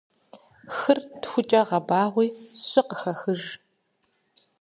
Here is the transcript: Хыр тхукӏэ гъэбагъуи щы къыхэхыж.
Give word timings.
Хыр 0.75 0.99
тхукӏэ 1.21 1.61
гъэбагъуи 1.67 2.27
щы 2.67 2.81
къыхэхыж. 2.87 3.41